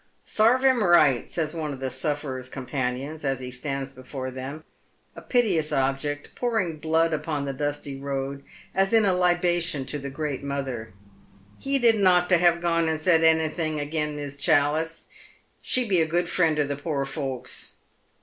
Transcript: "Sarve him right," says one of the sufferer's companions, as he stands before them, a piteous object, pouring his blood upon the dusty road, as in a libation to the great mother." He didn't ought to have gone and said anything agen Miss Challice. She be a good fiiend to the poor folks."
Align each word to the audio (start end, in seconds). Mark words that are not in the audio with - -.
"Sarve 0.35 0.63
him 0.63 0.81
right," 0.83 1.29
says 1.29 1.53
one 1.53 1.71
of 1.71 1.79
the 1.79 1.91
sufferer's 1.91 2.49
companions, 2.49 3.23
as 3.23 3.39
he 3.39 3.51
stands 3.51 3.91
before 3.91 4.31
them, 4.31 4.63
a 5.15 5.21
piteous 5.21 5.71
object, 5.71 6.33
pouring 6.33 6.69
his 6.71 6.79
blood 6.79 7.13
upon 7.13 7.45
the 7.45 7.53
dusty 7.53 7.95
road, 7.99 8.43
as 8.73 8.93
in 8.93 9.05
a 9.05 9.13
libation 9.13 9.85
to 9.85 9.99
the 9.99 10.09
great 10.09 10.41
mother." 10.43 10.91
He 11.59 11.77
didn't 11.77 12.07
ought 12.07 12.29
to 12.29 12.39
have 12.39 12.61
gone 12.61 12.89
and 12.89 12.99
said 12.99 13.23
anything 13.23 13.77
agen 13.79 14.15
Miss 14.15 14.37
Challice. 14.37 15.05
She 15.61 15.87
be 15.87 16.01
a 16.01 16.07
good 16.07 16.25
fiiend 16.25 16.55
to 16.55 16.63
the 16.63 16.75
poor 16.77 17.05
folks." 17.05 17.73